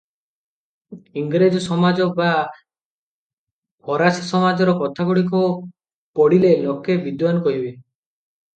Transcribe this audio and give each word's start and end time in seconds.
ଇଂରେଜ 1.23 1.59
ସମାଜ 1.65 2.07
ବା 2.19 2.29
ଫରାସୀସମାଜର 3.89 4.75
କଥାଗୁଡ଼ିକ 4.81 5.45
ପଢ଼ିଲେ 6.19 6.59
ଲୋକେ 6.67 7.01
ବିଦ୍ୱାନ୍ 7.07 7.43
କହିବେ। 7.49 7.73